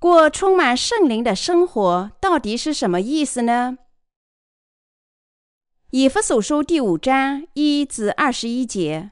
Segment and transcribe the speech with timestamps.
[0.00, 3.76] 过充满圣灵的生活到底是什么意思呢？
[5.90, 9.10] 以弗所书第五章一至二十一节。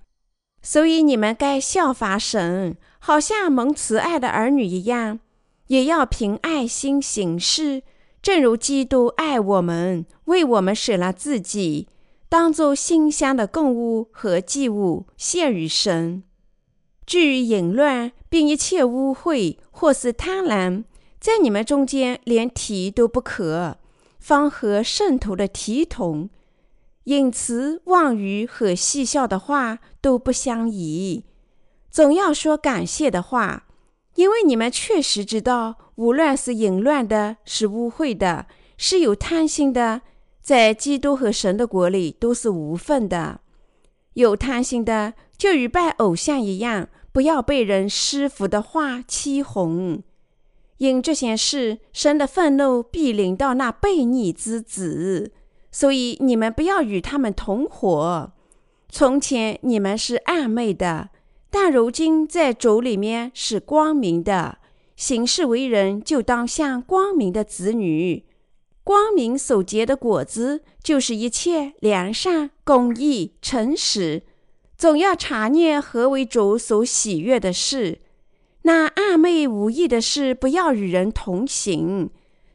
[0.63, 5.21] 所以你们该效法神，好像蒙慈爱的儿女一样，
[5.67, 7.83] 也要凭爱心行事，
[8.23, 11.89] 正如基督爱我们，为我们舍了自己，
[12.31, 16.25] 当作馨香的供物和祭物献与神。
[17.09, 20.85] 至于淫乱，并一切污秽或是贪婪，
[21.19, 23.79] 在你们中间连提都不可，
[24.19, 26.29] 方和圣徒的体统。
[27.05, 31.25] 隐词妄语和戏笑的话都不相宜，
[31.91, 33.65] 总要说感谢的话，
[34.17, 38.45] 因为你们确实知道，无论是淫乱的，是污秽的，
[38.77, 40.03] 是有贪心的，
[40.43, 43.41] 在基督和神的国里都是无份的。
[44.13, 50.01] 有贪心的，就与拜偶像一样，不要被人师傅的话欺哄。
[50.77, 55.33] 因这些事，神的愤怒必临到那悖逆之子。
[55.73, 58.31] 所以你们不要与他们同伙。
[58.89, 61.09] 从前你们是暧昧的，
[61.51, 64.59] 但如今在主里面是光明的。
[64.95, 68.27] 行事为人就当像光明的子女。
[68.85, 74.23] 光明所结的果子，就是一切良善、公义、诚实。
[74.79, 77.99] 总要查念何为主所喜悦的事。
[78.63, 82.11] 那暧昧无益的事，不要与人同行，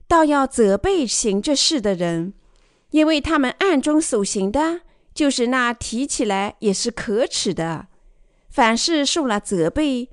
[0.07, 2.33] 倒要责备行这事的人。
[2.91, 4.81] 因为他们暗中所行的，
[5.13, 7.87] 就是那提起来也是可耻的。
[8.49, 10.09] 凡事受了责备，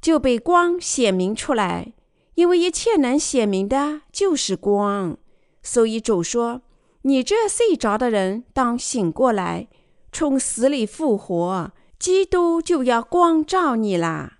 [0.00, 1.94] 就被光显明出来。
[2.34, 5.16] 因为一切能显明的，就是光。
[5.62, 6.62] 所以主说
[7.02, 9.66] ：“你这睡着的人，当醒过来，
[10.18, 14.38] 从死里复活，基督就要光照你啦。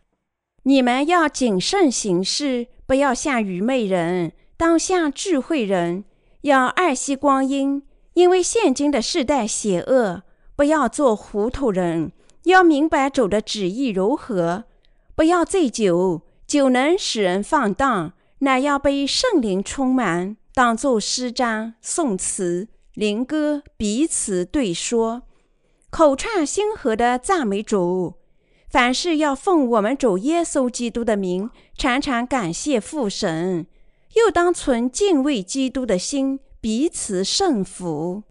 [0.65, 6.03] 你们要谨慎行事，不要像愚昧人，当像智慧人。”
[6.43, 7.85] 要爱惜光阴，
[8.15, 10.25] 因为现今的世代邪恶。
[10.57, 12.11] 不要做糊涂人，
[12.47, 14.65] 要明白主的旨意如何。
[15.15, 25.23] 不要醉酒，酒能使人放荡，乃要被圣灵充满，当作诗章、颂词、灵歌彼此对说，
[25.91, 28.15] 口唱心和的赞美主。
[28.69, 33.67] 凡事要奉我们主耶稣基督的名，常常感谢父神。
[34.15, 38.25] 又当存敬畏基督的心，彼此圣服。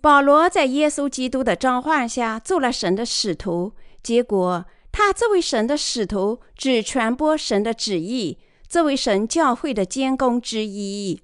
[0.00, 8.38] 保罗在耶稣基督的召唤下做了神的使徒，结果他这位神的使徒只传播神的旨意，
[8.68, 11.20] 作为神教会的监工之一。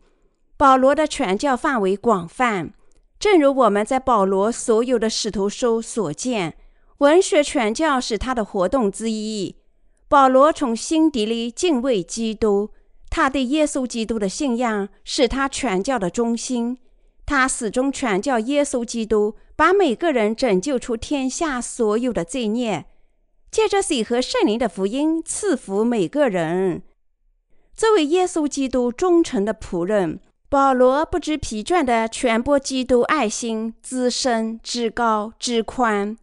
[0.57, 2.73] 保罗的传教范围广泛，
[3.19, 6.57] 正如我们在保罗所有的使徒书所见，
[6.99, 9.57] 文学传教是他的活动之一。
[10.09, 12.71] 保罗从心底里敬畏基督。
[13.09, 16.79] 他对耶稣基督的信仰是他传教的中心。
[17.25, 22.87] 他始终传教耶稣基督，把每个人拯救出天下所有的罪孽，
[23.51, 26.83] 借着水和圣灵的福音赐福每个人。
[27.75, 36.17] 作为耶稣基督忠诚的仆人，保罗不知疲倦地传播基督爱心之深、之高、之宽，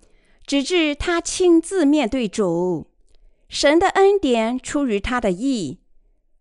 [0.48, 2.88] 直至他亲自面对主。
[3.50, 5.80] 神的恩典出于他的意。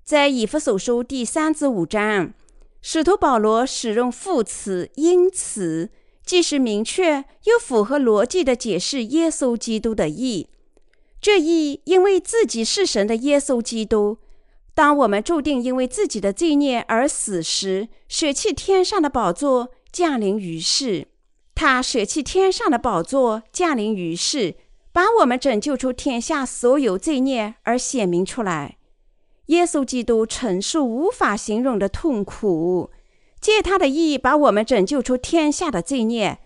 [0.04, 2.32] 在以弗所书第三至五章，
[2.80, 5.90] 使徒保罗使用副词“因此”，
[6.24, 10.48] 既是明确又符合逻辑的解释耶稣基督的意。
[11.20, 14.18] 这意因为自己是神的耶稣基督，
[14.74, 21.08] 当我们注定因为自己的罪孽而死时，舍弃天上的宝座降临于世。
[21.54, 24.54] 他舍弃天上的宝座降临于世，
[24.90, 28.78] 把我们拯救出天下所有罪孽而显明出来。
[29.46, 32.90] 耶稣基督承受无法形容的痛苦，
[33.40, 36.38] 借他的意把我们拯救出天下的罪孽，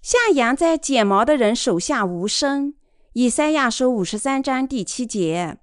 [0.00, 2.74] 像羊在剪毛的人手下无声。
[3.12, 5.58] 以赛亚书五十三章第七节，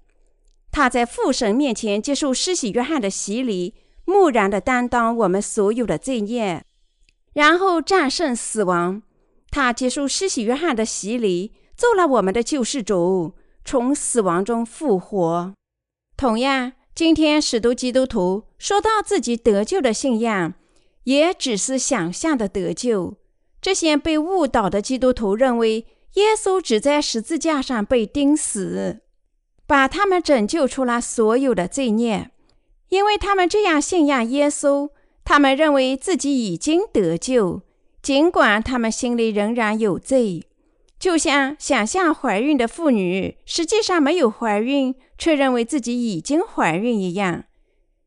[0.71, 3.75] 他在父神面前接受施洗约翰的洗礼，
[4.06, 6.63] 木然的担当我们所有的罪孽，
[7.33, 9.03] 然后战胜死亡。
[9.50, 13.33] 他接受施洗约翰的洗礼，做了我们的救世主，
[13.65, 15.53] 从死亡中复活。
[16.15, 16.73] 同样。
[16.94, 20.53] 今天，许多基督徒说到自己得救的信仰，
[21.06, 23.15] 也只是想象的得救。
[23.62, 29.00] 这些被误导的基督徒认为，耶稣只在十字架上被钉死，
[29.71, 32.29] 把他们拯救出了所有的罪孽。
[32.89, 34.89] 因为他们这样信仰耶稣，
[35.23, 37.62] 他们认为自己已经得救，
[38.01, 40.44] 尽管他们心里仍然有罪。
[41.00, 47.45] 就像想象怀孕的妇女实际上没有怀孕，却认为自己已经怀孕一样。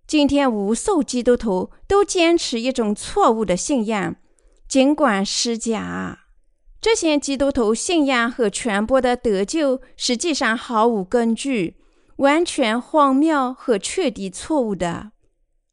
[0.07, 4.17] 今天无数基督徒都坚持一种错误的信仰，
[4.69, 6.24] 尽管是假。
[6.85, 11.77] 这些基督徒信仰和传播的得救实际上毫无根据，
[12.17, 15.13] 完全荒谬和彻底错误的。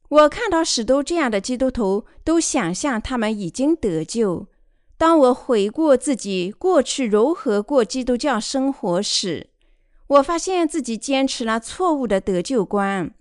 [0.08, 4.46] 我看到许多这样的基督徒都想象他们已经得救。
[4.96, 9.50] 当我回顾自己过去如何过基督教生活时，
[10.06, 13.12] 我发现自己坚持了错误的得救观。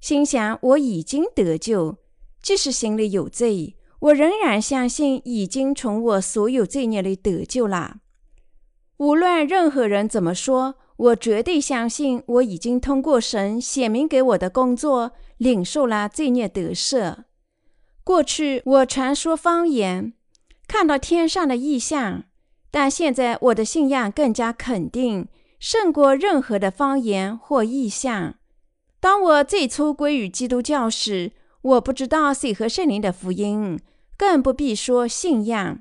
[0.00, 1.96] 心想我已经得救，
[2.40, 8.00] 即使心里有罪，我仍然相信已经从我所有罪孽里得救了。
[8.98, 17.24] 无论任何人怎么说，我绝对相信我已经通过神显明给我的工作，领受了罪孽得赦。
[18.02, 20.12] 过去我传说方言，
[20.68, 22.24] 看到天上的异象，
[22.70, 25.28] 但现在我的信仰更加肯定，
[25.58, 28.34] 胜过任何的方言或异象。
[29.00, 33.80] 当我最初归于基督教时，我不知道谁和圣灵的福音，
[34.16, 35.80] 更不必说信仰。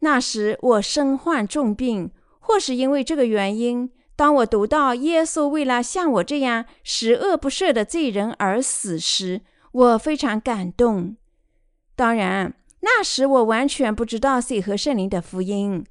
[0.00, 9.40] 那时我身患重病，或是因为这个原因，当我读到耶稣为了像我这样十恶不赦的罪人而死时，
[9.72, 11.16] 我非常感动。
[11.96, 15.86] 当然，那时我完全不知道谁和圣灵的福音，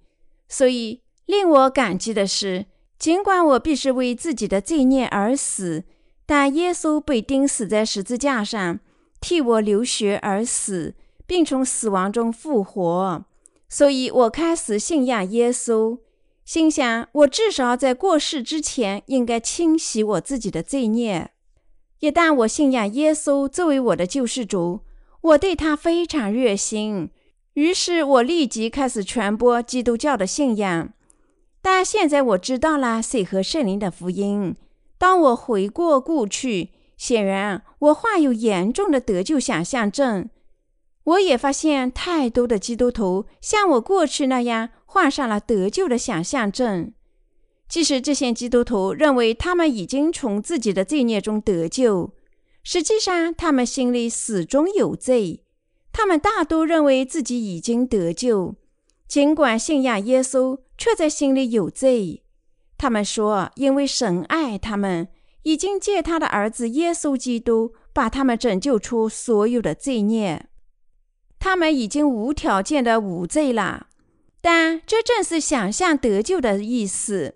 [0.47, 2.67] 所以令我感激的是，
[2.99, 5.83] 尽管我必须为自己的罪孽而死。
[6.25, 8.79] 但耶稣被钉死在十字架上，
[9.19, 10.95] 替我流血而死，
[11.25, 13.23] 并从死亡中复活，
[13.69, 15.99] 所以我开始信仰耶稣，
[16.45, 21.31] 心想我至少在过世之前应该清洗我自己的罪孽。
[21.99, 24.81] 一旦我信仰耶稣作为我的救世主，
[25.21, 27.09] 我对他非常热心，
[27.53, 30.91] 于是我立即开始传播基督教的信仰。
[31.61, 34.53] 但现在我知道了水和圣灵的福音。
[34.97, 40.29] 当我回过故去，显然我患有严重的得救想象症。
[41.03, 46.93] 我也发现太多的基督徒像我过去那样患上了得救的想象症。
[47.67, 52.13] 即使这些基督徒认为他们已经从自己的罪孽中得救，
[52.63, 55.43] 实际上他们心里始终有罪。
[55.91, 58.55] 他们大多认为自己已经得救，
[59.07, 62.23] 尽管信仰耶稣，却在心里有罪。
[62.77, 65.07] 他们说：“因为神爱他们，
[65.43, 70.47] 已经借他的儿子耶稣基督把他们拯救出所有的罪孽，
[71.43, 73.87] 他们已经无条件的无罪了。
[74.39, 77.35] 但这正是想象得救的意思。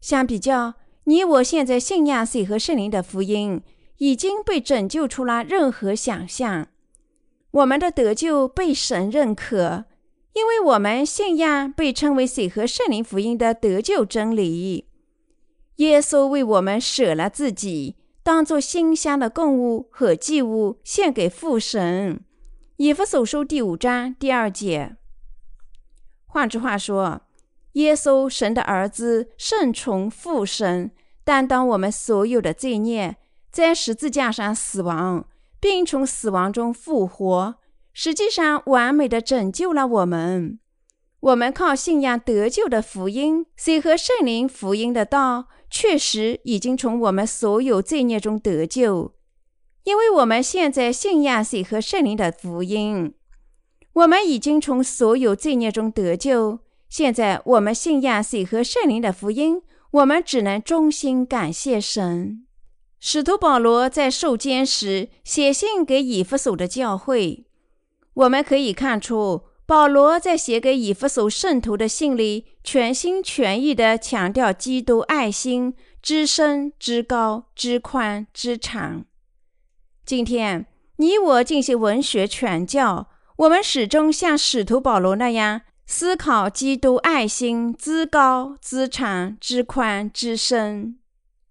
[0.00, 0.74] 相比较，
[1.04, 3.60] 你我现在信仰水和圣灵的福音，
[3.98, 6.68] 已经被拯救出了任何想象。
[7.50, 9.86] 我们的得救被神认可。”
[10.32, 14.86] 因为我们信仰被称为水和圣灵福音的得救真理，
[15.78, 22.20] 耶稣为我们舍了自己，当作馨香的供物和祭物献给父神。
[22.82, 24.96] 以弗所书第五章第二节。
[26.24, 27.20] 换句话说，
[27.72, 30.90] 耶稣神的儿子顺从父神，
[31.22, 33.18] 担当我们所有的罪孽，
[33.52, 35.28] 在十字架上死亡，
[35.60, 37.56] 并从死亡中复活。
[37.92, 40.58] 实际上，完美的拯救了我们。
[41.20, 49.12] 我们靠信仰得救的福音，随和圣灵福音的道，确实已经从我们所有罪孽中得救。
[49.84, 53.14] 因为我们现在信仰水和圣灵的福音，
[53.94, 56.60] 我们已经从所有罪孽中得救。
[56.88, 62.46] 现在我们信仰水和圣灵的福音，我们只能衷心感谢神。
[62.98, 67.46] 使徒保罗在受监时写信给以弗所的教会。
[68.12, 79.06] 我们可以看出，保罗在写给以弗所圣徒的信里，全心全意地强调基督爱心之深、之高、之宽、之长。
[80.10, 90.98] 今天，你我进行文学传教，我们始终像使徒保罗那样思考基督爱心之高、之长、之宽、之深。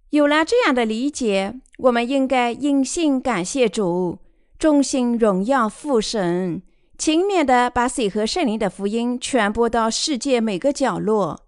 [0.10, 4.20] 有了这样的理解，我们应该因信感谢主。
[4.58, 6.62] 衷心荣耀父神，
[6.98, 11.46] 勤勉地把水和圣灵的福音传播到世界每个角落。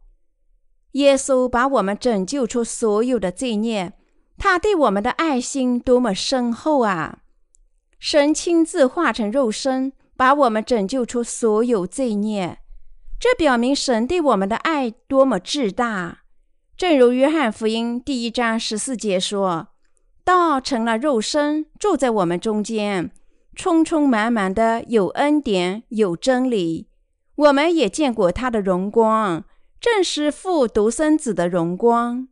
[0.93, 3.91] 耶稣把我们拯救出所有的罪孽，
[4.43, 7.19] 他对我们的爱心多么深厚啊！
[7.99, 12.57] 神亲自化成肉身，把我们拯救出所有罪孽，
[13.19, 16.23] 这表明神对我们的爱多么至大。
[16.75, 19.67] 正如约翰福音第一章十四节说。
[20.23, 23.11] 道成了肉身，住在我们中间，
[23.55, 26.87] 充充满满的有恩典，有真理。
[27.35, 29.45] 我们也见过他的荣光，
[29.79, 32.27] 正是父独生子的荣光。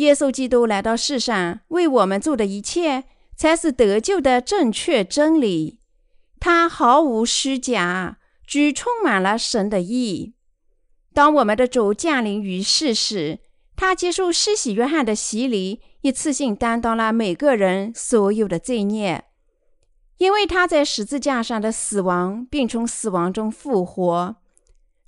[0.00, 3.04] 耶稣基督来到世上，为我们做的一切，
[3.36, 5.78] 才是得救的正确真理。
[6.38, 8.16] 他毫无虚假，
[8.46, 10.32] 只充满了神的意。
[11.12, 13.40] 当我们的主降临于世时，
[13.76, 19.24] 他接受施洗约翰的洗礼，一次性担当了每个人所有的罪孽。
[20.16, 24.36] 因为他在十字架上的死亡，并从死亡中复活，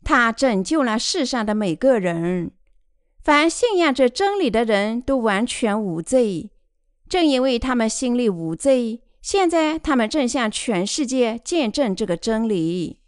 [0.05, 2.53] 他拯救了世上的每个人。
[3.23, 6.51] 凡信仰这真理的人都完全无罪。
[7.09, 12.99] 正因为他们心里无罪，现在他们正向全世界见证这个真理。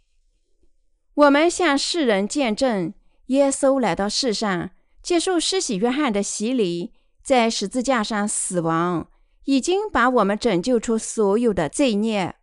[1.15, 2.93] 我们向世人见证，
[3.27, 4.69] 耶稣来到世上，
[5.01, 6.93] 接受施洗约翰的洗礼，
[7.23, 9.07] 在十字架上死亡。
[9.45, 12.35] 已经把我们拯救出所有的罪孽。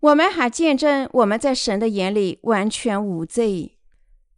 [0.00, 3.78] 我们还见证我们在神的眼里完全无罪。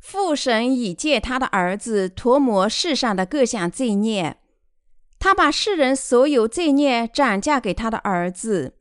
[0.04, 4.37] 父神已借他的儿子涂抹世上的各项罪孽，
[5.18, 8.75] 他把世人所有罪孽转嫁给他的儿子。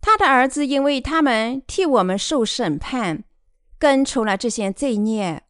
[0.00, 3.24] 他的儿子因为他们替我们受审判，
[3.80, 5.42] 根除了这些罪孽。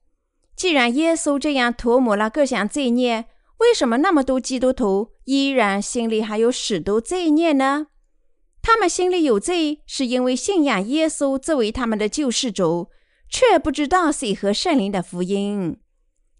[0.57, 3.27] 既然耶稣这样涂抹了各项罪孽，
[3.59, 7.89] 为什么那么多基督徒依然心里还有许多罪孽呢？
[8.63, 12.89] 他们心里有罪，是因为信仰耶稣作为他们的救世主，
[13.31, 15.79] 却不知道谁和圣灵的福音。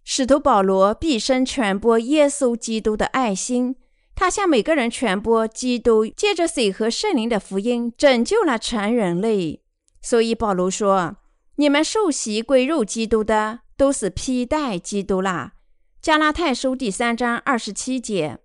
[0.03, 3.77] 使徒保罗毕生传播耶稣基督的爱心，
[4.17, 9.63] 他向每个人传播基督借着水和圣灵的福音拯救了全人类。
[10.03, 11.19] 所以保罗说
[11.57, 15.53] ：“你们受洗归入基督的，都是披戴基督啦。”
[16.03, 18.39] 加拉太书第三章二十七节，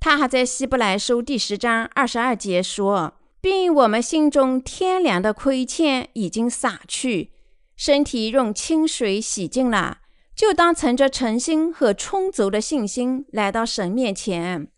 [0.00, 7.32] 他还在希伯来书第十章二十二节说，并我们心中天良的亏欠已经洒去，
[7.76, 9.98] 身体用清水洗净了，
[10.34, 14.68] 就当存着诚心和充足的信心来到神面前。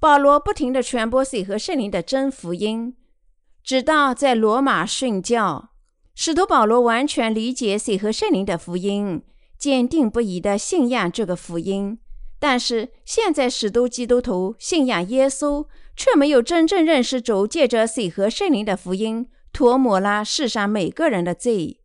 [0.00, 2.94] 保罗不停地传播水和圣灵的真福音，
[3.62, 5.70] 直到在罗马殉教。
[6.14, 9.22] 使徒保罗完全理解水和圣灵的福音。
[9.56, 11.98] 坚定不移地信仰这个福音，
[12.38, 21.80] 但是现在许多基督徒信仰耶稣，却没有真正认识主借着水和圣灵的福音，涂抹了世上每个人的罪。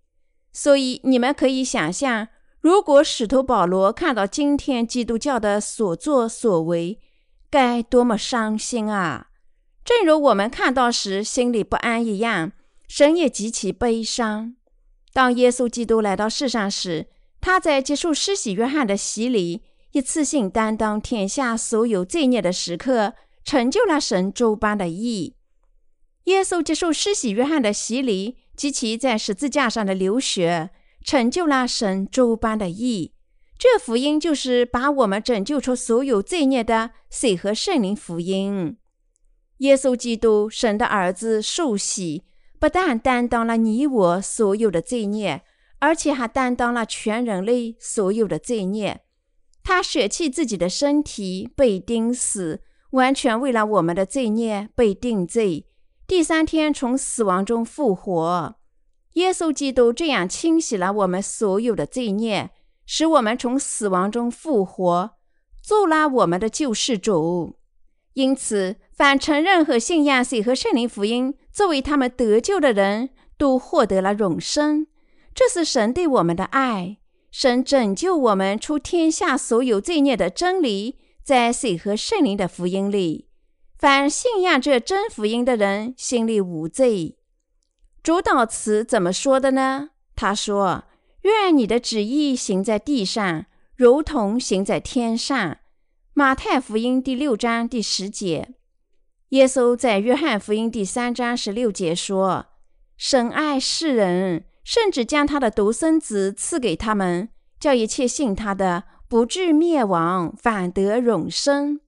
[0.62, 2.28] 所以你们可以想象，
[2.60, 7.00] 如果使徒保罗看到今天基督教的所作所为，
[7.50, 9.28] 该多么伤心啊！
[9.86, 12.51] 正如我们看到时心里不安一样，
[12.89, 14.58] 神也极其悲伤。
[15.13, 17.08] 当耶稣基督来到世上时，
[17.39, 19.62] 他在接受施洗约翰的洗礼，
[19.94, 23.13] 一次性担当天下所有罪孽的时刻，
[23.46, 25.38] 成就了神周般的义。
[26.25, 30.72] 耶稣接受施洗约翰的洗礼及其在十字架上的流血，
[31.06, 33.13] 成就了神周般的义。
[33.58, 38.75] 这福音就是把我们拯救出所有罪孽的水和圣灵福音。
[39.60, 42.25] 耶稣基督，神的儿子受洗，
[42.60, 45.44] 不但担当了你我所有的罪孽。
[45.82, 49.00] 而且还担当了全人类所有的罪孽，
[49.63, 52.62] 他舍弃自己的身体被钉死，
[52.92, 55.69] 完全为了我们的罪孽被定罪。
[56.10, 58.56] 第三天从死亡中复活，
[59.13, 62.50] 耶稣基督这样清洗了我们所有的罪孽，
[62.84, 65.12] 使我们从死亡中复活，
[65.62, 67.58] 做了我们的救世主。
[68.13, 74.88] 因此，凡承认和信仰水和圣灵福音作为他们得救的人，都获得了永生。
[75.36, 76.98] 这是神对我们的爱，
[77.30, 83.29] 神拯救我们出天下所有罪孽的真理，在水和圣灵的福音里，
[83.80, 87.18] 凡信仰这真福音的人，心里无罪。
[88.04, 89.92] 主导词怎么说的呢？
[90.18, 90.84] 他说
[91.24, 93.46] ：“愿你的旨意行在地上，
[93.78, 95.60] 如同行在天上。”
[96.14, 98.54] 马太福音第六章第十节。
[99.30, 102.48] 耶稣在约翰福音第三章十六节说
[102.98, 111.80] ：“神爱世人。”甚至将他的独生子赐给他们，叫一切信他的不至灭亡，反得永生。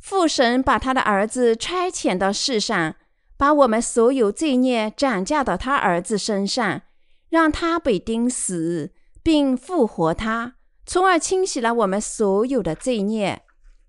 [0.00, 2.96] 父神把他的儿子差遣到世上，
[3.36, 6.82] 把我们所有罪孽转嫁到他儿子身上，
[7.28, 8.92] 让他被钉死，
[9.22, 10.54] 并复活他，
[10.86, 13.42] 从而清洗了我们所有的罪孽，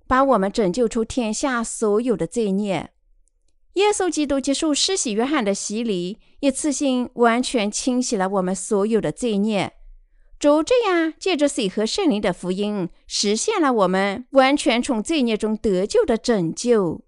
[0.05, 2.91] 把我们拯救出天下所有的罪孽。
[3.75, 9.71] 耶稣基督接受施洗约翰的洗礼，一次性完全清洗了我们所有的罪孽。
[10.41, 17.01] 主这样借着水和圣灵的福音，实现了我们完全从罪孽中得救的拯救。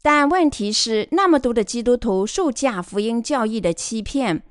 [0.00, 4.44] 但问题是，那么多的基督徒受假福音教义的欺骗，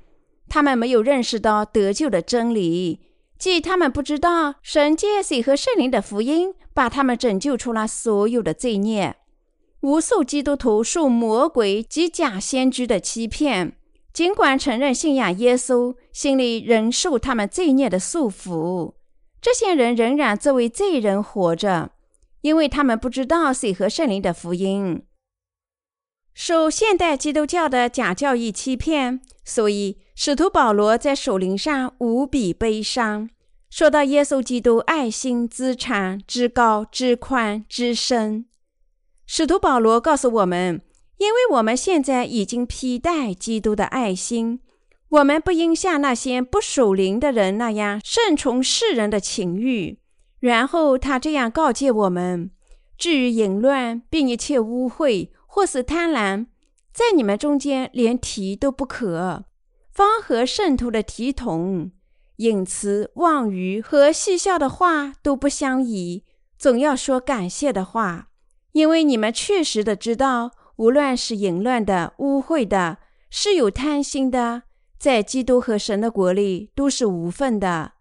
[0.46, 3.00] 他们没有认识到得救的真理，
[3.38, 9.16] 即他们不知道神借水和圣灵的福音把他们拯救出了所有的罪孽。
[9.80, 13.78] 无数基督徒受魔鬼及假先知的欺骗，
[14.12, 18.94] 尽管承认信仰耶稣，心里仍受他们罪孽的束缚。
[19.40, 21.92] 这些人仍然作为罪人活着，
[22.42, 25.02] 因为他们不知道水和圣灵的福音。
[26.34, 33.28] 受现代基督教的假教义欺骗，所以使徒保罗在属灵上无比悲伤。
[33.70, 38.44] 说到耶稣基督爱心资产之高之宽之深。
[39.26, 40.82] 使徒保罗告诉我们
[41.22, 44.58] ：“因为我们现在已经披戴基督的爱心，
[45.08, 50.00] 我们不应像那些不守灵的人那样顺从世人的情欲。”
[50.40, 52.50] 然后他这样告诫我们
[52.98, 56.46] ：“至于淫乱并一切污秽或是贪婪，
[56.92, 59.44] 在你们中间连提都不可，
[59.92, 61.92] 方和圣徒的体统、
[62.38, 66.24] 隐词、妄语和戏笑的话都不相宜，
[66.58, 68.30] 总要说感谢的话。”
[68.72, 70.50] 因为你们确实的知道，
[70.82, 72.98] 无论是淫乱的、污秽的，
[73.30, 74.64] 是有贪心的，
[74.98, 77.92] 在基督和神的国里都是无份的。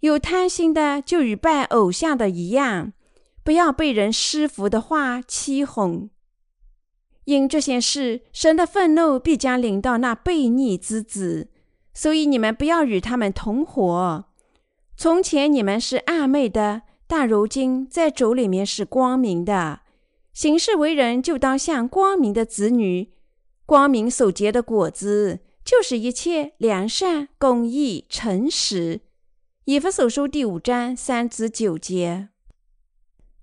[0.00, 2.92] 有贪心的，就与拜偶像的一样，
[3.42, 6.10] 不要被人施服的话欺哄。
[7.24, 11.48] 因这些事，神的愤怒必将临到那悖逆之子，
[11.94, 14.26] 所以你们不要与他们同伙。
[14.94, 19.80] 从前你们是暧昧的，但如今在主里面是光明的。
[20.40, 23.10] 行事为人，就当像光明的子女。
[23.66, 29.02] 光明所结的果子，就是一切良善、公义、诚实。
[29.66, 32.28] 以弗所书第五章三至九节，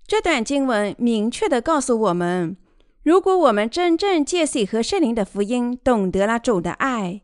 [0.08, 2.56] 这段经文明确的告诉我们：
[3.04, 7.20] 如果我们真正借水和圣灵的福音，懂得了主的爱；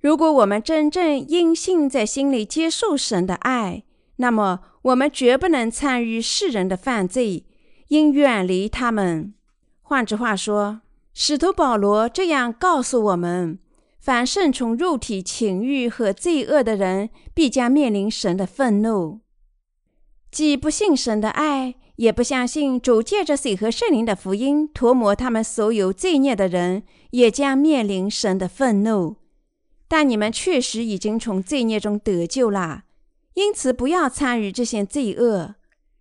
[0.00, 3.82] 如果我们真正因信在心里接受神的爱，
[4.18, 7.46] 那么我们绝不能参与世人的犯罪。
[7.88, 9.34] 应远离他们。
[9.82, 10.80] 换句话说，
[11.14, 13.58] 使徒保罗这样告诉我们：
[13.98, 19.20] 凡顺从肉体情欲和罪恶的人，必将面临神的愤怒；
[20.30, 29.16] 既不信神的爱，也不相信主借着水和圣灵的福音涂抹他们所有罪孽的人，也将面临神的愤怒。
[29.88, 32.84] 但你们确实已经从罪孽中得救了，
[33.34, 35.54] 因此不要参与这些罪恶。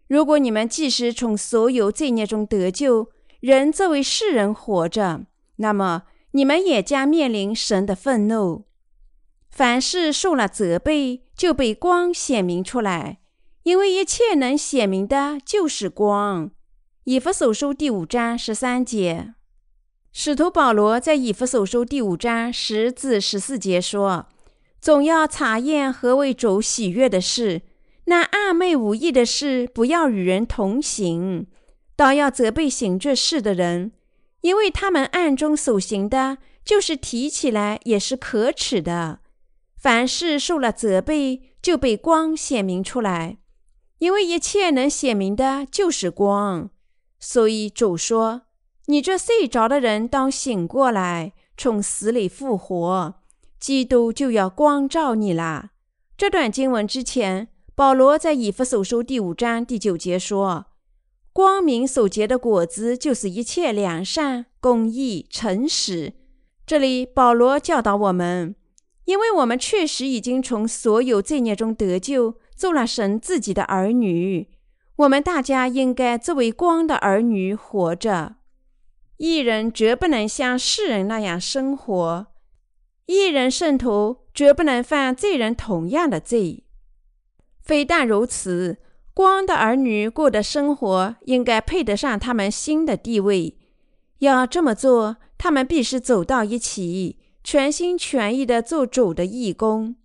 [0.08, 3.10] 如果你们即使从所有罪孽中得救，
[3.42, 5.26] 仍作为世人活着，
[5.58, 8.66] 那么你们也将面临神的愤怒。
[9.50, 13.20] 凡事受了责备，就被光显明出来，
[13.64, 16.52] 因为一切能显明的，就是光。
[17.04, 19.34] 以弗所书第五章十三节，
[20.14, 24.28] 使徒保罗在以弗所书第五章十至十四节说
[24.80, 27.62] ：“总要查验何为主喜悦的事。”
[28.10, 31.48] 那二昧无益的事，不要与人同行，
[31.94, 33.92] 倒要责备行这事的人，
[34.40, 39.20] 因为他们暗中所行的，就是提起来也是可耻的。
[39.76, 43.40] 凡事受了责备，就被光显明出来，
[44.00, 46.70] 因为一切能显明的，就是光。
[47.20, 48.44] 所以主说
[48.88, 53.16] ：“你这睡着的人，当醒过来，从死里复活，
[53.60, 55.72] 基督就要光照你了。”
[56.16, 57.50] 这段经文之前。
[57.78, 60.66] 保罗在以弗所书第五章第九节说
[61.32, 66.14] ：“光明所结的果子，就是一切良善、公义、诚实。”
[66.66, 68.56] 这里保罗教导我们，
[69.06, 74.50] 因为我们确实已经从所有罪孽中得救，做了神自己的儿女，
[74.96, 78.38] 我们大家应该作为光的儿女活着。
[79.18, 82.26] 一人绝不能像世人那样生活，
[83.06, 86.64] 一人圣徒绝不能犯罪人同样的罪。
[87.68, 88.78] 非但如此，
[89.14, 93.58] 光的儿女过的生活应该配得上他们新的地位。
[94.20, 99.98] 要这么做，他们必须走到一起，全心全意地做主的义工。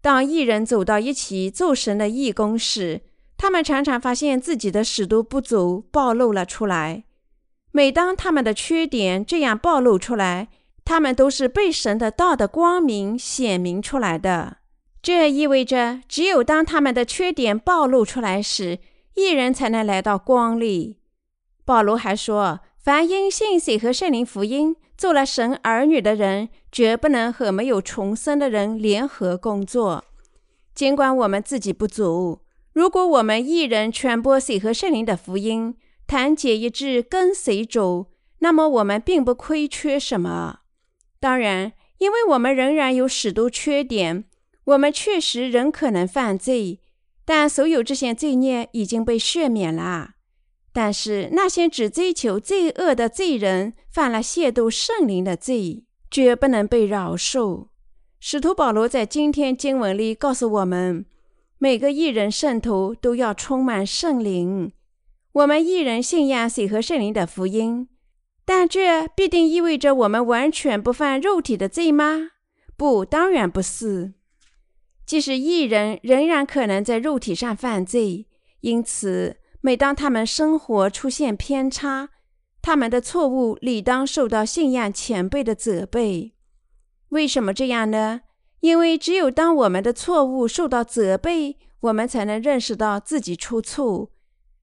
[0.00, 3.00] 当一人走到一起做神的义工时，
[3.36, 7.02] 他们常常发现自己的使徒不足暴露了出来。
[7.72, 10.46] 每当他们的缺点这样暴露出来，
[10.84, 14.58] 他们都是被神的道的光明显明出来的。
[15.02, 18.78] 这意味着，只有当他们的缺点暴露出来时，
[19.14, 20.98] 一人才能来到光里。
[21.64, 30.04] 保罗还说：“凡因信水和圣灵福音做了神儿女的人，绝不能和没有重生的人联合工作。
[30.72, 35.74] 尽管我们自己不足，如果我们一人传播水和圣灵的福音，
[36.06, 38.06] 团结一致，跟随主，
[38.38, 40.60] 那么我们并不亏缺什么。
[41.18, 44.26] 当然，因为我们仍然有许多缺点。”
[44.64, 46.80] 我们确实仍可能犯罪，
[47.24, 50.10] 但所有这些罪孽已经被赦免了。
[50.72, 57.68] 但是那些只追求罪恶的罪人，犯了亵渎圣灵的罪，绝不能被饶恕。
[58.20, 61.04] 使徒保罗在今天经文里告诉我们，
[61.58, 64.72] 每个艺人圣徒都要充满圣灵。
[65.32, 67.88] 我们艺人信仰水和圣灵的福音，
[68.44, 72.30] 但这必定意味着我们完全不犯肉体的罪吗？
[72.76, 74.14] 不，当然不是。
[75.04, 78.26] 即使艺人仍然可能在肉体上犯罪，
[78.60, 79.36] 因此。
[79.64, 82.08] 每当他们生活出现偏差，
[82.60, 86.34] 他们的错误理当受到信仰前辈的责备。
[87.10, 88.22] 为什么这样呢？
[88.58, 94.10] 因为只有当我们的错误受到责备，我们才能认识到自己出错。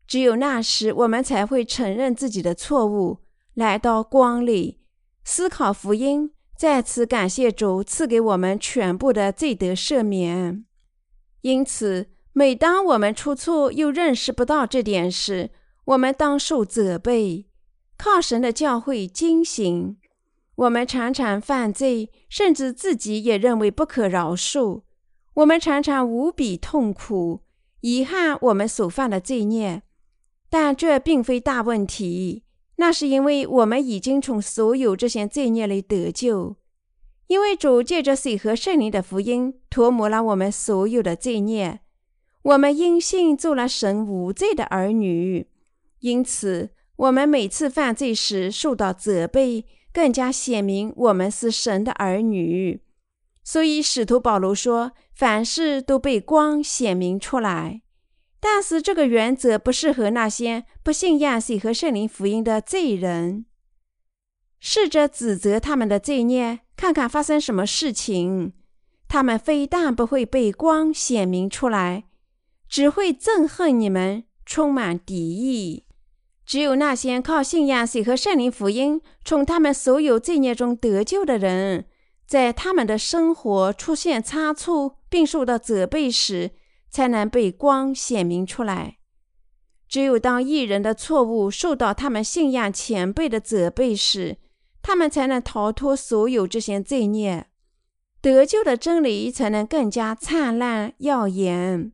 [0.06, 3.20] 只有那时，我们才会承认自己的错误，
[3.54, 4.82] 来到光里，
[5.24, 10.66] 思考福音，再次感谢主赐给我们全部的罪得赦免。
[11.42, 12.10] 因此。
[12.32, 15.50] 每当我们出错又认识不到这点时，
[15.84, 17.48] 我们当受责备。
[17.98, 19.98] 靠神的教诲惊醒，
[20.56, 24.84] 我们常常犯罪，甚至自己也认为不可饶恕。
[25.34, 27.42] 我们常常无比痛苦，
[27.82, 29.82] 遗憾我们所犯的罪孽。
[30.50, 32.44] 但这并非大问题，
[32.80, 36.56] 那是因为我们已经从所有这些罪孽里得救，
[37.28, 41.82] 因为主借着水和圣灵的福音，涂抹了我们所有的罪孽。
[42.42, 45.48] 我们因信做了神无罪的儿女，
[46.00, 52.82] 因此我们每次犯罪时受到责备，更加显明我们是神的儿女。
[53.44, 57.82] 所以使徒保罗说：“凡事都被光显明出来。”
[58.40, 63.46] 但是这个原则不适合那些不信仰水和圣灵福音的罪人。
[64.60, 68.54] 试着指责他们的罪孽，看看发生什么事情。
[69.08, 72.06] 他们非但不会被光显明出来。
[72.68, 75.86] 只会憎恨你们，充满敌意。
[76.46, 81.86] 只有那些靠信仰水和圣灵福音，从他们所有罪孽中得救的人，
[82.28, 86.52] 在他们的生活出现差错并受到责备时，
[86.90, 88.98] 才能被光显明出来。
[89.88, 94.38] 只有当艺人的错误受到他们信仰前辈的责备时，
[94.82, 97.48] 他们才能逃脱所有这些罪孽，
[98.22, 101.92] 得救的真理才能更加灿烂耀眼。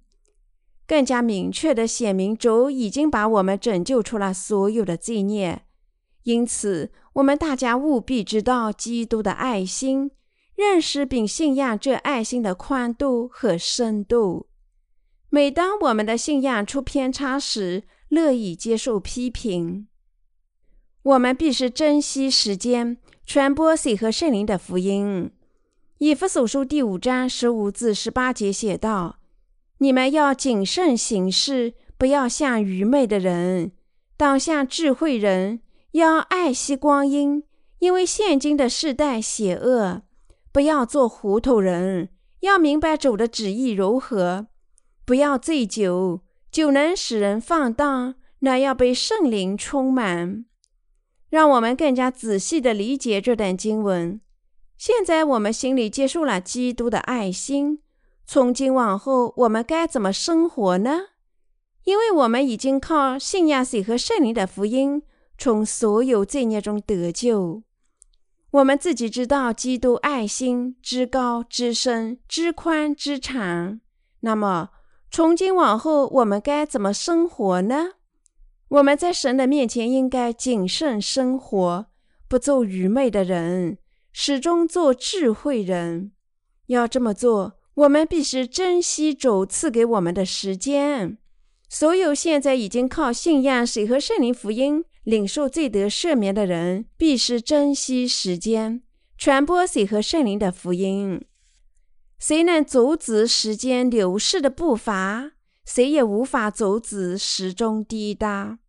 [0.87, 5.63] 更加明确地显明，主已经把我们拯救出了所有的罪孽。
[6.23, 10.11] 因此，我们大家务必知道基督的爱心，
[10.55, 14.47] 认识并信仰这爱心的宽度和深度。
[15.35, 19.85] 每当我们的信仰出偏差时，乐意接受批评。
[21.03, 22.95] 我们必须珍惜时间，
[23.25, 25.29] 传播水和圣灵的福音。
[25.97, 29.17] 以弗所书第五章十五至十八节写道。
[29.79, 33.73] 你们要谨慎行事，不要像愚昧的人，
[34.15, 35.59] 当像智慧人。
[35.91, 37.43] 要爱惜光阴，
[37.79, 40.03] 因为现今的世代邪恶。
[40.53, 42.07] 不要做糊涂人，
[42.39, 44.47] 要明白主的旨意如何。
[45.05, 50.45] 不要醉酒，酒能使人放荡，那要被圣灵充满。
[51.29, 54.19] 让我们更加仔细地理解这段经文。
[54.77, 57.81] 现在我们心里接受了基督的爱心。
[58.25, 61.01] 从今往后，我们该怎么生活呢？
[61.83, 65.03] 因为我们已经靠信仰水和圣灵的福音，
[65.37, 67.61] 从所有罪孽中得救。
[68.51, 73.81] 我们自己知道基督爱心之高之深之宽之长。
[74.21, 74.69] 那么，
[75.15, 77.93] 从今往后，我们该怎么生活呢？
[78.67, 81.85] 我们在神的面前应该谨慎生活，
[82.27, 83.77] 不做愚昧的人，
[84.11, 86.11] 始终做智慧人。
[86.67, 87.53] 要这么做。
[87.75, 91.17] 我们必须珍惜主赐给我们的时间。
[91.69, 98.81] 所有现在已经靠信仰水和圣灵福音领受罪得赦免的人，必须珍惜时间，
[99.17, 101.21] 传播水和圣灵的福音。
[102.19, 105.31] 谁能阻止时间流逝的步伐，
[105.65, 108.59] 谁也无法阻止时钟滴答。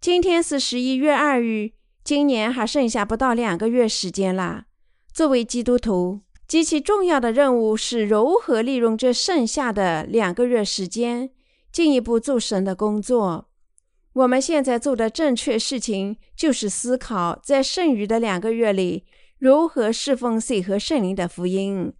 [0.00, 4.64] 今天是十一月二日，今年还剩下不到两个月时间了。
[5.12, 6.20] 作为基督徒。
[6.46, 11.30] 极其重要的任务是如何利用这剩下的两个月时间，
[11.72, 13.48] 进一步做神的工作。
[14.12, 19.06] 我们现在做的正确事情，就是思考在剩余的两个月里，
[19.38, 21.94] 如何侍奉水和圣灵的福音，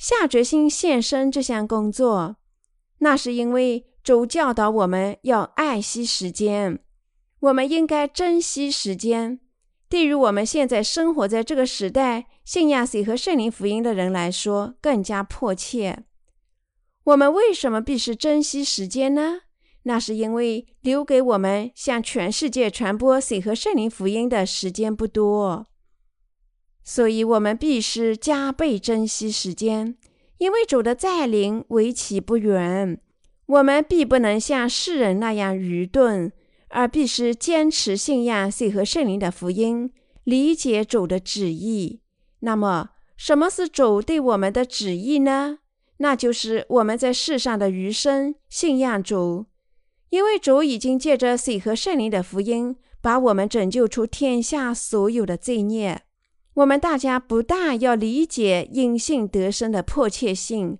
[0.00, 2.36] 下决心献身这项工作。
[3.00, 6.82] 那是因为主教导我们要爱惜时间，
[7.40, 9.40] 我们应该珍惜时间。
[9.90, 16.04] 对于我们现在生活在这个时代，信仰水和圣灵福音的人来说，更加迫切。
[17.04, 19.40] 我们为什么必须珍惜时间呢？
[19.82, 25.66] 那是因为留给我们向全世界传播水和圣灵福音的时间不多，
[26.92, 29.94] 所以我们必须加倍珍惜时间。
[30.38, 33.00] 因为主的再临为期不远，
[33.46, 36.32] 我们必不能像世人那样愚钝，
[36.70, 39.92] 而必须坚持信仰水和圣灵的福音，
[40.24, 42.00] 理解主的旨意。
[42.40, 45.58] 那么，什么是主对我们的旨意呢？
[45.98, 49.46] 那就是我们在世上的余生信仰主。
[50.08, 56.02] 因为主已经借着水和圣灵的福音，把我们拯救出天下所有的罪孽。
[56.60, 60.78] 我们大家不但要理解因信得生的迫切性，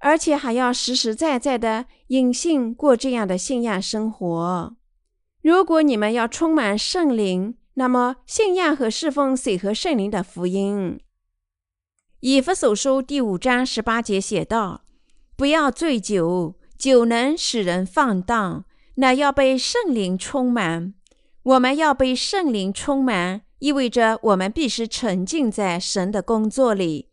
[0.00, 4.76] 而且还要实实在在的因信过这样的信仰生活。
[5.42, 10.98] 如果你们要充满圣灵，那么信仰和侍奉水和圣灵的福音。
[12.20, 14.82] 以弗所书第五章十八节写道
[15.36, 18.64] ：“不要醉酒。”酒能使人放荡，
[18.96, 20.94] 乃要被圣灵充满。
[21.44, 27.10] 我们要被圣灵充满，意味着我们必须沉浸在神的工作里，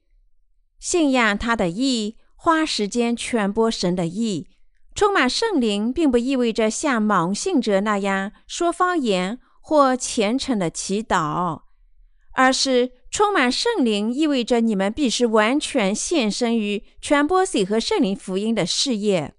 [0.79, 4.47] 信仰他的意，花时间传播神的意。
[4.95, 11.61] 充满圣灵，并不意味着像盲信者那样说方言或虔诚的祈祷，
[12.31, 19.35] 而是充满圣灵意味着你们必须完全献身于传播水和圣灵福音的事业。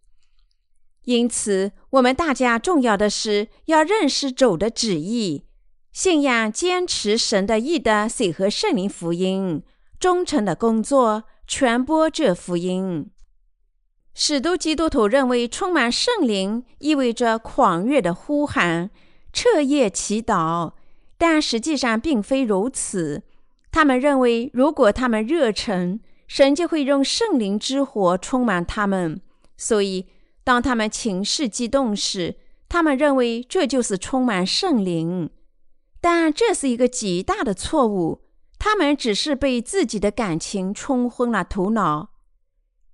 [1.06, 5.46] 因此，我们大家重要的是要认识主的旨意，
[5.92, 9.62] 信仰坚持神的意的水和圣灵福音，
[9.98, 13.10] 忠诚的工作传播这福音。
[14.14, 18.90] 许多基督徒认为充满圣灵意味着狂热的呼喊、
[19.32, 20.72] 彻夜祈祷，
[21.18, 23.22] 但实际上并非如此。
[23.72, 29.20] 他们认为，如果他们热诚，神就会用圣灵之火充满他们，
[29.56, 30.06] 所以。
[30.42, 32.34] 当他们情绪激动时，
[32.68, 35.30] 他们认为这就是充满圣灵，
[36.00, 38.22] 但这是一个极大的错误。
[38.58, 42.10] 他们只是被自己的感情冲昏了头脑。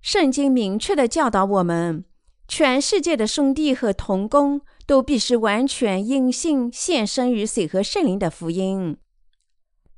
[0.01, 2.05] 圣经明确的教导我们，
[2.47, 8.97] 全世界的兄弟和同工都必须完全因信献身于水和圣灵的福音。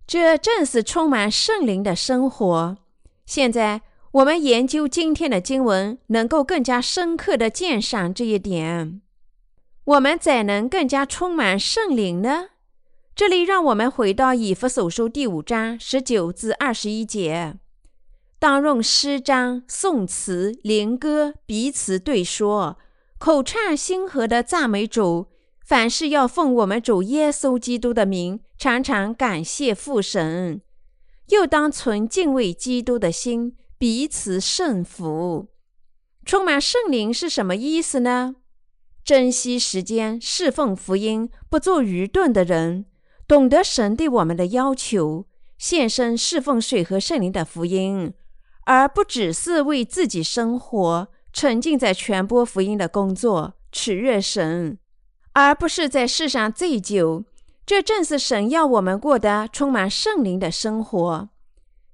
[0.07, 2.77] 这正是充满圣灵的生活。
[3.25, 3.81] 现在。
[4.13, 9.03] 我们研究今天的经文，能够更加深刻的鉴赏这一点。
[9.83, 12.47] 我们怎能更加充满圣灵呢？
[13.19, 17.57] 这里让我们回到以弗所书第五章十九至二十一节：
[18.39, 22.77] 当用诗章、颂词、灵歌彼此对说，
[23.17, 25.27] 口唱心和的赞美主。
[25.65, 30.61] 凡事要奉我们主耶稣基督的名，常常感谢父神。
[31.27, 33.57] 又当存敬畏基督的心。
[33.77, 35.49] 彼此圣福，
[36.23, 38.37] 充满圣灵是什么意思呢？
[39.03, 42.85] 珍惜时间，侍奉福音，不做愚钝的人，
[43.29, 45.27] 懂得神对我们的要求，
[45.59, 48.11] 献身侍奉水和圣灵的福音，
[48.65, 54.79] 而不只是为自己生活，沉浸在传播福音的工作，取悦神，
[55.33, 57.23] 而不是在世上醉酒。
[57.67, 61.29] 这正是神要我们过的充满圣灵的生活。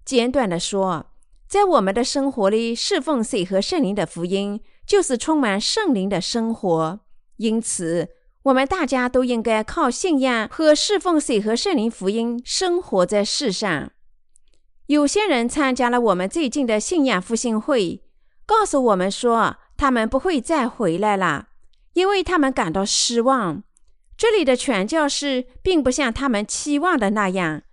[0.05, 1.07] 简短的说。
[1.47, 7.01] 在我们的生活里，侍奉水和圣灵的福音，就是充满圣灵的生活。
[7.37, 8.09] 因此，
[8.45, 13.91] 我们大家都应该靠信仰和侍奉水和圣灵福音生活在世上。
[14.85, 18.03] 有些人参加了我们最近的信仰复兴会，
[18.45, 21.47] 告诉我们说他们不会再回来了，
[21.93, 23.63] 因为他们感到失望。
[24.15, 27.63] 这里的传教士并不像他们期望的那样。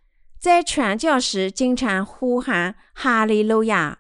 [0.41, 3.99] 在传教时，经常呼喊“哈利路亚”。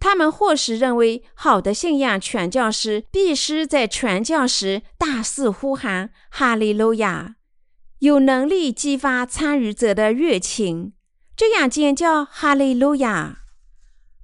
[0.00, 7.36] 他们或是认为，好的信仰传教士必须在传教时大肆呼喊“哈利路亚”，
[8.00, 10.92] 有能力激发参与者的热情，
[11.36, 13.40] 这样尖叫“哈利路亚”，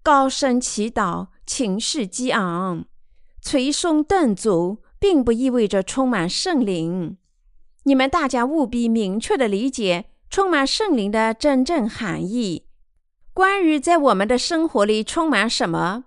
[0.03, 2.85] 高声祈祷，情绪激昂，
[3.43, 7.17] 捶胸顿足，并不意味着充满圣灵。
[7.85, 10.07] 你们大家务必明确的理解。
[10.31, 12.67] 充满圣灵的真正含义。
[13.35, 16.05] 关于在我们的生活里充满什么，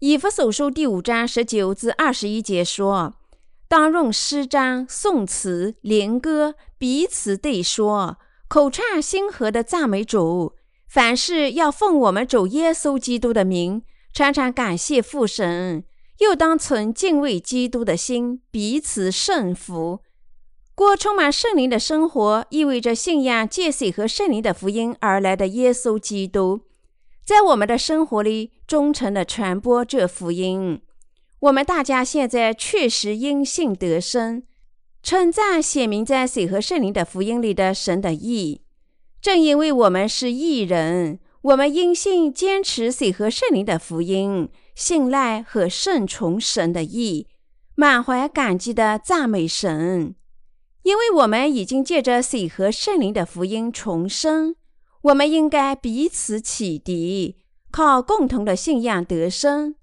[0.00, 3.14] 以弗所书第五章十九至二十一节说
[3.68, 10.54] ：“当用诗章、颂词、灵歌彼此对说，口唱心和的赞美主。
[10.88, 15.84] 凡事要奉我们主耶稣基督的名，常常感谢父神。
[16.18, 20.00] 又当存敬畏基督的心，彼此顺服。”
[20.74, 26.62] 过充满圣灵的生活，意味着信仰借水和圣灵的福音而来的耶稣基督，
[27.24, 30.80] 在我们的生活里忠诚地传播这福音。
[31.38, 34.42] 我们大家现在确实因信得生，
[35.00, 38.62] 称赞写明在水和圣灵的福音里的神的义。
[39.20, 47.28] 正因为我们是义人，我们因信坚持水和圣灵的福音，信赖和顺从神的义，
[47.76, 50.16] 满怀感激的赞美神。
[50.84, 54.54] 因为我们已经借着水和圣灵的福音重生，
[55.00, 57.38] 我们应该彼此启迪，
[57.70, 59.76] 靠共同的信仰得生。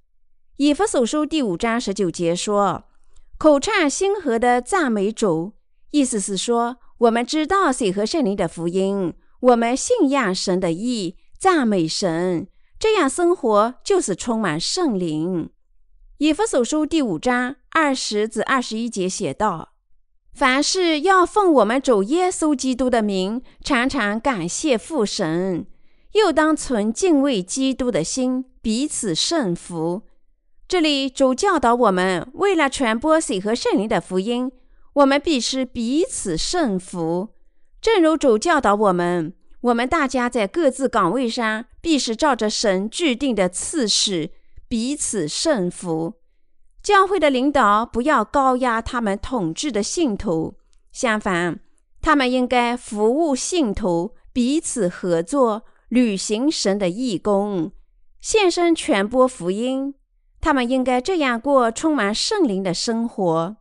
[0.57, 2.83] 以弗所书第五章十九节说
[3.39, 5.53] ：“口唱心和的赞美主。”
[5.89, 15.49] 意思是说，我们知道水和圣灵的福音，我们信仰神的意，赞美神，这样生活就是充满圣灵。
[16.19, 19.70] 以弗所书第五章二十至二十一节写道。
[20.33, 25.65] 凡事要奉我们主耶稣基督的名，常常感谢父神；
[26.13, 30.03] 又当存敬畏基督的心，彼此顺服。
[30.67, 34.51] 这里主教导我们，为了传播水和圣灵的福音，
[34.93, 37.29] 我们必须彼此顺服。
[37.81, 44.31] 正如主教导我们，我们大家在各自岗位上，必须照着神制定的次序
[44.69, 46.20] 彼此顺服。
[46.83, 50.55] 教会的领导不要高压他们统治的信徒，
[50.91, 51.59] 相反，
[52.01, 57.71] 他们应该服务信徒，彼此合作，履行神的义工，
[58.19, 59.93] 献身传播福音。
[60.39, 63.57] 他们应该这样过充满圣灵的生活，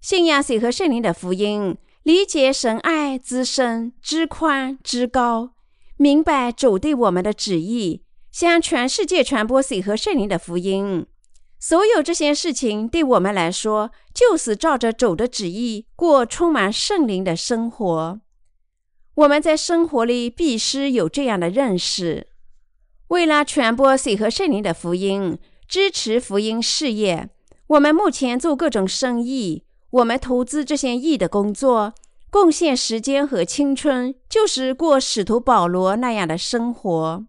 [0.00, 5.52] 信仰谁和圣灵的福音，理解神爱之深之宽之高，
[5.96, 11.06] 明白主对我们的旨意，向全世界传播谁和圣灵的福音。
[11.62, 18.20] 所有这些事情对我们来说，就是照着主的旨意过充满圣灵的生活。
[19.14, 22.28] 我们在生活里必须有这样的认识：
[23.08, 27.28] 为了传播水和圣灵的福音，支持福音事业，
[27.66, 31.92] 我们目前做各种生意，我们投资这些义的工作，
[32.30, 37.26] 贡献时间和青春，就是过使徒保罗那样的生活。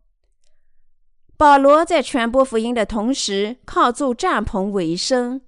[1.42, 5.42] 保罗在传播福音的同时，靠做帐篷为生。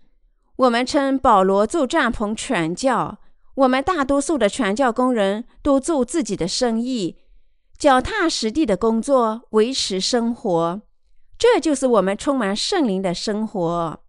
[0.56, 3.20] 我们称保罗做帐篷传教。
[3.54, 7.18] 我们大多数的传教工人都做自己的生意，
[7.78, 10.82] 脚踏实地的工作，维持生活。
[11.38, 14.00] 这就是我们充满圣灵的生活。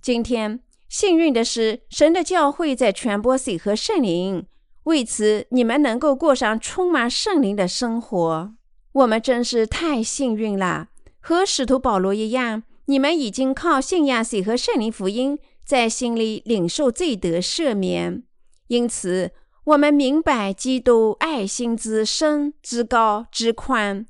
[0.00, 4.46] 今天幸运的是，神的教会在传播水和圣灵，
[4.84, 8.54] 为此你们能够过上充满圣灵的生活。
[8.92, 10.88] 我们真是太幸运了。
[11.28, 18.22] 和使徒保罗一样，你们已经靠信仰水和圣灵福音，在心里领受罪得赦免。
[18.68, 19.32] 因此，
[19.64, 24.06] 我们明白基督爱心之深、之高、之宽。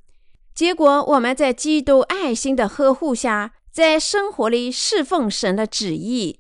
[0.55, 6.39] 结果，我们在基督爱心的呵护下，在生活里侍奉神的旨意。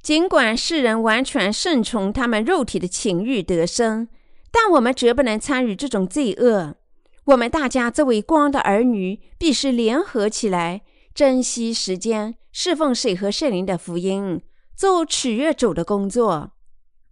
[0.00, 4.06] 尽管世人完全顺从他们肉体的情欲得生，
[4.52, 6.76] 但我们绝不能参与这种罪恶。
[7.26, 10.82] 我们大家作为光的儿女，必须联合起来，
[11.14, 14.42] 珍惜时间，侍奉水和圣灵的福音，
[14.76, 16.52] 做取悦主的工作。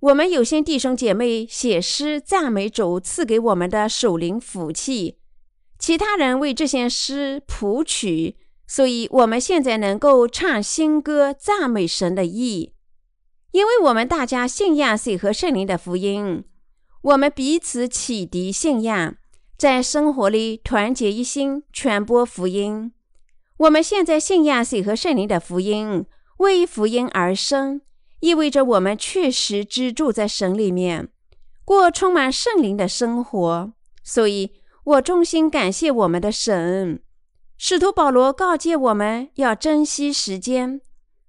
[0.01, 5.19] 我们有些弟兄姐妹写诗赞美主赐给我们的守灵福气，
[5.79, 12.75] 其他人为这些诗谱曲，所以我们现在能够唱新歌赞美神的意，
[13.53, 16.45] 因为我们大家信仰水和圣灵的福音，
[17.01, 19.17] 我们彼此启迪信仰。
[19.63, 22.91] 在生活里团结一心，传播福音。
[23.59, 26.05] 我们现在信仰水和圣灵的福音，
[26.39, 27.81] 为福音而生，
[28.19, 31.11] 意味着我们确实居住在神里面，
[31.65, 33.73] 过充满圣灵的生活。
[34.03, 34.51] 所以，
[34.83, 37.01] 我衷心感谢我们的神。
[37.57, 40.81] 使徒保罗告诫我们要珍惜时间。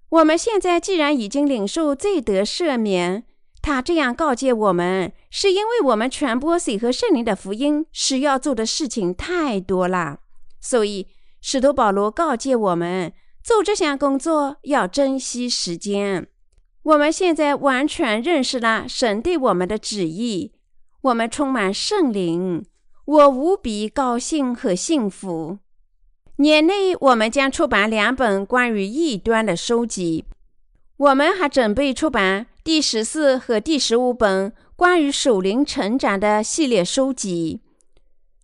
[0.10, 3.26] 我们现在既然已经领受罪得赦免。
[3.64, 10.20] 他这样告诫我们，是因为我们传播水和圣灵的福音是要做的事情太多了，
[10.60, 11.08] 所以
[11.42, 16.28] 使徒保罗告诫我们做这项工作要珍惜时间。
[16.84, 20.52] 我们现在完全认识了神对我们的旨意，
[21.00, 22.66] 我们充满圣灵，
[23.06, 25.60] 我无比高兴和幸福。
[26.36, 30.26] 年内我们将出版两本关于异端的书籍，
[30.98, 32.48] 我们还准备出版。
[32.64, 37.60] 第十四和第十五本关于属灵成长的系列书籍，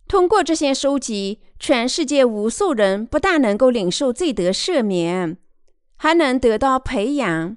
[0.06, 5.38] 通过这些书籍，全世界无数人不但能够领受罪得赦免，
[5.96, 7.56] 还能得到培养。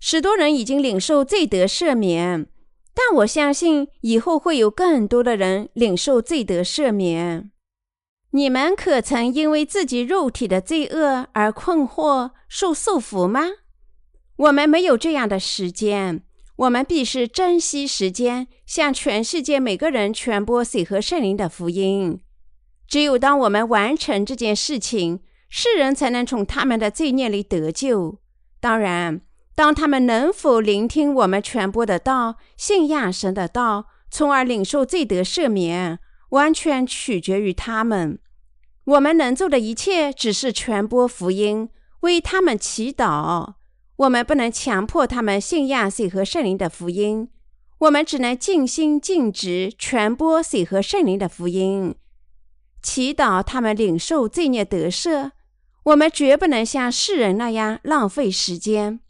[0.00, 2.48] 许多人已经领受罪得赦免，
[2.92, 7.52] 但我相信以后会有更多的人领受罪得赦免。
[8.32, 13.42] 你们可曾因为自己肉体的罪恶而困惑、受束缚吗？
[14.40, 16.22] 我们没有这样的时间，
[16.56, 22.18] 我们必须珍惜时间，向全世界每个人传播水和圣灵的福音。
[22.88, 25.20] 只有当我们完成这件事情，
[25.50, 28.18] 世人才能从他们的罪孽里得救。
[28.60, 29.20] 当然，
[29.54, 35.98] 当他们能否聆听我们传播的道、信仰神的道，从而领受罪得赦免，
[36.30, 38.18] 完全取决于他们。
[38.84, 41.68] 我们能做的一切，只是传播福音，
[42.00, 43.59] 为他们祈祷。
[44.00, 47.28] 我们不能强迫他们信仰水和圣灵的福音，
[47.80, 51.94] 我们只能尽心尽职传播水和圣灵的福音，
[52.82, 55.32] 祈祷他们领受罪孽得赦。
[55.84, 59.00] 我们绝不能像世人那样浪费时间。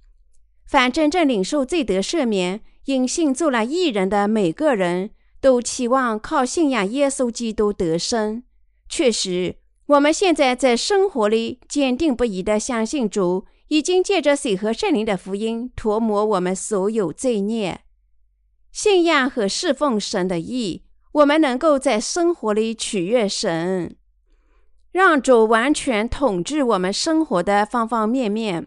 [0.67, 5.11] 凡真正领受罪得赦免、因信做了义人的每个人
[5.41, 8.43] 都期望靠信仰耶稣基督得生。
[8.89, 9.55] 确实，
[9.87, 13.47] 我们现在在生活里坚定不移地相信主。
[13.71, 17.83] 已经借着水和圣灵的福音涂抹我们所有罪孽，
[18.73, 23.97] 信仰和侍奉神的意，我们能够在生活里取悦神，
[24.91, 28.67] 让主完全统治我们生活的方方面面。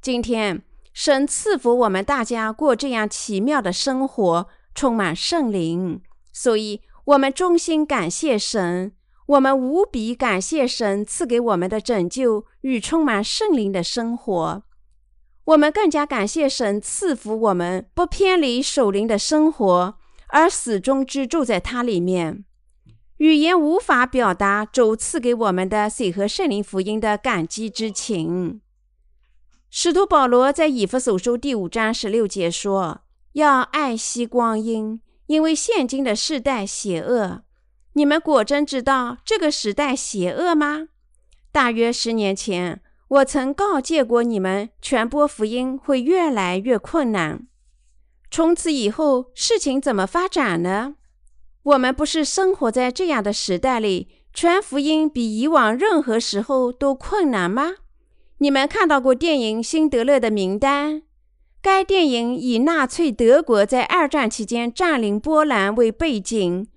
[0.00, 0.62] 今天，
[0.94, 6.00] 神赐福我们大家过这样奇妙的生活，充满圣灵，
[6.32, 8.92] 所以我们衷心感谢神。
[9.28, 14.62] 我们无比感谢神赐给我们的拯救与充满圣灵的生活。
[15.44, 19.98] 我们更加感谢神赐福我们不偏离守灵的生活，
[20.28, 22.44] 而始终居住在它里面。
[23.18, 28.62] 语言无法表达主赐给我们的水和圣灵福音的感激之情。
[29.68, 33.02] 使徒保罗在以弗所书第五章十六节说
[33.34, 37.42] ：“要爱惜光阴，因为现今的世代邪恶。”
[37.98, 40.86] 你们果真知道这个时代邪恶吗？
[41.50, 47.48] 大约十年前，我曾告诫过你们，传播福音会越来越困难。
[48.30, 50.94] 从此以后，事情怎么发展呢？
[51.64, 57.78] 我们不是生活在这样的时代里，传福音比以往任何时候都困难吗？
[58.38, 61.00] 你们看到过电影《辛德勒的名单》？
[61.60, 66.68] 该电影以纳粹德国在二战期间占领波兰为背景。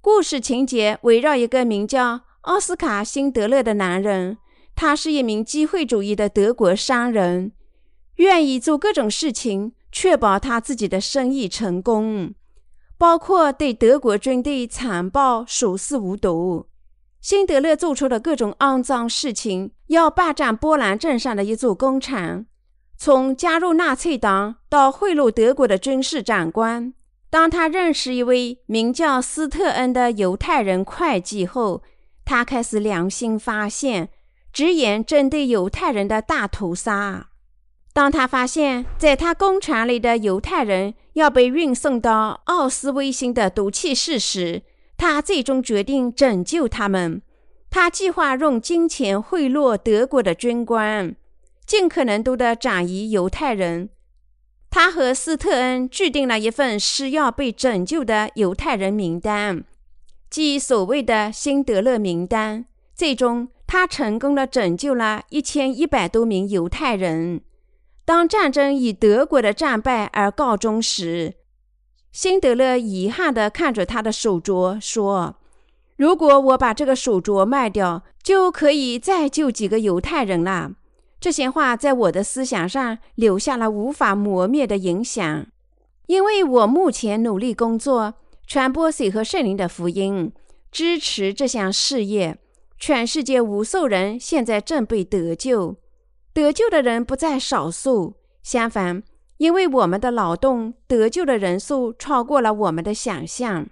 [0.00, 4.38] 故事情节围绕一个名叫奥斯卡·辛德勒的男人，
[4.76, 7.52] 他是一名机会主义的德国商人，
[8.16, 12.32] 愿意做各种事情确保他自己的生意成功，
[12.96, 16.68] 包括对德国军队残暴、熟视无睹。
[17.20, 22.46] 辛德勒做出的各种肮脏事情，要霸占波兰镇上的一座工厂，
[22.96, 26.94] 从加入纳粹党到贿赂德国的军事长官。
[27.30, 31.82] 当他认识一位名叫斯特恩的犹太人会计后，
[32.24, 34.08] 他开始良心发现，
[34.52, 37.28] 直言针对犹太人的大屠杀。
[37.92, 44.62] 当他发现，在他工厂里的犹太人要被运送到奥斯威辛的毒气室时，
[44.96, 47.20] 他最终决定拯救他们。
[47.68, 51.14] 他计划用金钱贿赂德国的军官，
[51.66, 53.90] 尽可能多的转移犹太人。
[54.70, 59.64] 他和斯特恩制定了一份需要被拯救的犹太人名单，
[60.28, 62.66] 即所谓的辛德勒名单。
[62.94, 67.40] 最终，他成功的拯救了一千一百多名犹太人。
[68.04, 71.34] 当战争以德国的战败而告终时，
[72.10, 75.36] 辛德勒遗憾地看着他的手镯，说
[75.96, 80.72] ：“如果我把这个手镯卖掉，就可以再救几个犹太人了。”
[81.20, 85.46] 这些话在我的思想上留下了无法磨灭的影响，
[86.06, 88.14] 因为我目前努力工作，
[88.46, 90.32] 传播水和圣灵的福音，
[90.70, 92.38] 支持这项事业。
[92.78, 95.76] 全世界无数人现在正被得救，
[96.32, 98.14] 得救的人不在少数。
[98.44, 99.02] 相反，
[99.38, 103.68] 因为我们的劳动，得救的人数超过了我们的想象。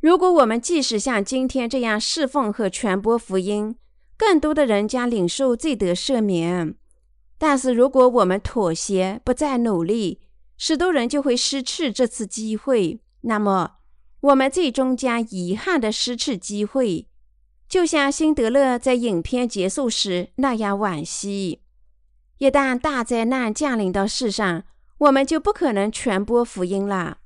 [0.00, 3.76] 如果我们即使像今天这样侍奉和传播福音，
[4.16, 6.76] 更多的人将领受罪得赦免，
[7.38, 10.20] 但是如果我们妥协，不再努力，
[10.56, 13.00] 许多人就会失去这次机会。
[13.22, 13.78] 那么，
[14.20, 17.08] 我们最终将遗憾的失去机会，
[17.68, 21.62] 就像辛德勒在影片结束时那样惋惜。
[22.38, 24.62] 一旦大灾难降临到世上，
[24.98, 27.18] 我们就不可能传播福音了。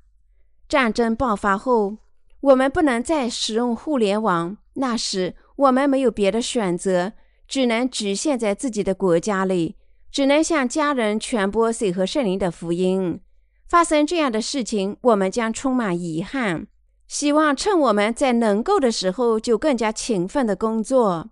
[0.67, 1.97] 战争爆发后，
[2.41, 5.35] 我们不能再使用互联网，那时。
[5.57, 7.13] 我们没有别的选择，
[7.47, 9.75] 只能局限在自己的国家里，
[10.11, 13.19] 只能向家人传播水和圣灵的福音。
[13.67, 16.67] 发生这样的事情，我们将充满遗憾。
[17.07, 21.29] 希望趁我们在能够的时候，就更加勤奋的工作。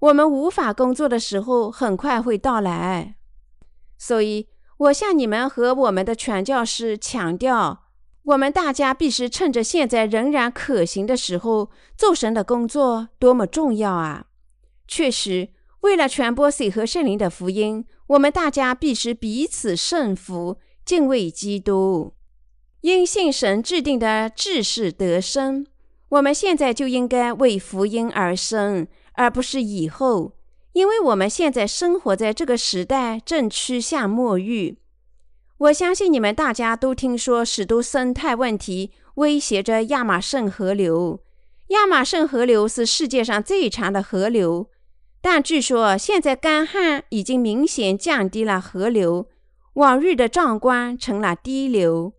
[0.00, 3.16] 我们无法工作的时候，很快会到来。
[3.98, 7.87] 所以，我向你们和我们的传教士强调，
[8.28, 14.26] 我们大家必须趁着现在仍然可行的时候做神的工作，多么重要啊！
[14.86, 15.48] 确实，
[15.80, 22.12] 为了传播水和圣灵的福音，我们大家必须彼此顺服，敬畏基督，
[22.82, 25.66] 因信神制定的志士得生。
[26.10, 30.34] 我们现在就应该为福音而生，而不是以后，
[30.74, 34.76] 因为我们现在生活在这个时代，正趋向末日。
[35.58, 41.20] 我相信你们大家都听说，许多生态问题威胁着亚马逊河流。
[41.68, 44.70] 亚马逊河流是世界上最长的河流，
[45.20, 49.26] 但据说现在干旱已经明显降低了河流，
[49.74, 52.12] 往日的壮观成了低流。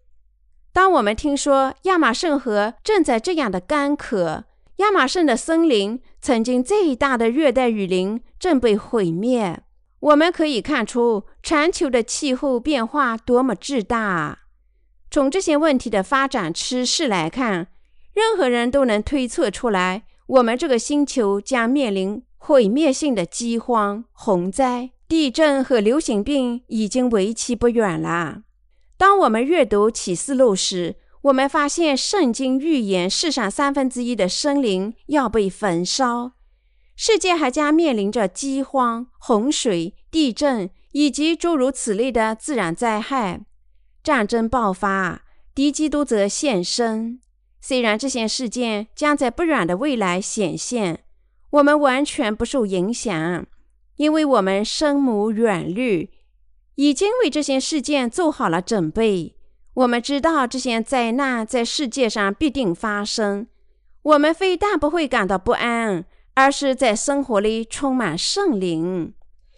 [0.73, 4.43] 当我们听说亚马逊河正在这样的干渴，
[4.77, 9.63] 亚马逊的森林曾经最大的热带雨林正被毁灭，
[9.99, 14.39] 我们可以看出全球的气候变化多么巨大啊。
[15.11, 17.67] 从这些问题的发展趋势来看，
[18.13, 28.43] 任何人都能推测出来，我们这个星球将面临毁灭性的饥荒、洪灾、地震和流行病，已经为期不远了。
[28.97, 36.31] 当我们阅读启示录时，我们发现圣经预言世上三分之一的生灵要被焚烧，
[37.01, 43.39] 世界还将面临着饥荒、洪水、地震以及诸如此类的自然灾害。
[44.03, 45.21] 战争爆发，
[45.55, 47.21] 敌基督则现身。
[47.61, 51.05] 虽然这些事件将在不远的未来显现，
[51.51, 53.47] 我们完全不受影响，
[53.95, 56.11] 因为我们深谋远虑。
[56.75, 59.37] 已经为这些事件做好了准备。
[59.75, 63.47] 我们知道这些灾难在世界上必定发生。
[64.01, 66.05] 我们非但不会感到不安，
[66.39, 69.13] 而是在生活里充满圣灵。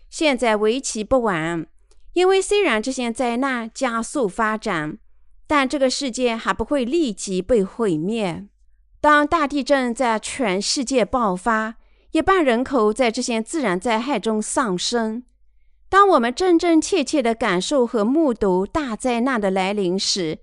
[0.10, 1.68] 现在为期不晚，
[2.14, 4.98] 因为虽然这些灾难加速发展，
[5.46, 8.48] 但这个世界还不会立即被毁灭。
[9.00, 11.76] 当大地震在全世界爆发，
[12.14, 15.22] 一半人口在这些自然灾害中丧生。
[15.88, 20.40] 当我们真真切切地感受和目睹大灾难的来临时，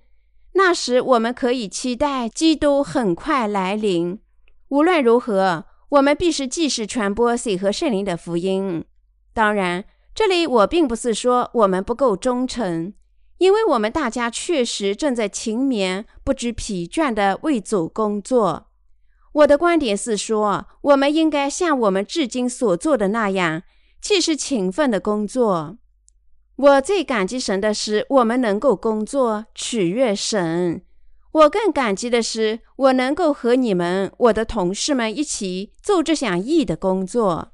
[0.52, 4.20] 那时我们可以期待基督很快来临。
[4.68, 8.84] 无论如何，我们必须继续传播水和圣灵的福音。
[9.32, 9.84] 当然，
[10.14, 12.92] 这里我并不是说我们不够忠诚，
[13.38, 18.66] 因为我们大家确实正在勤勉、不知疲倦地为主工作。
[19.32, 23.62] 我的观点是说，我们应该像我们至今所做的那样。
[24.00, 25.76] 既是勤奋的工作，
[26.54, 30.82] 我最感激神的是，我们能够工作取悦神。
[31.32, 37.52] 我更感激的是，我能够和你们、我的同事们一起做这项义的工作。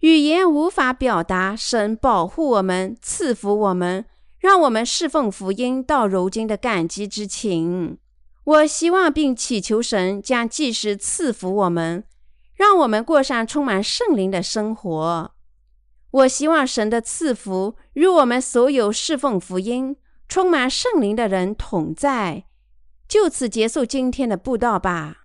[0.00, 4.04] 语言无法表达神保护我们、赐福我们、
[4.38, 7.98] 让我们侍奉福音到如今的感激之情。
[8.44, 12.04] 我希望并祈求神将继续赐福我们，
[12.54, 15.32] 让我们过上充满圣灵的生活。
[16.10, 19.96] 我希望神的赐福与我们所有侍奉福音、
[20.28, 22.44] 充满圣灵的人同在。
[23.08, 25.21] 就此结束今天的布道吧。